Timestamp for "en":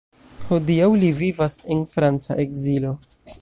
1.75-1.85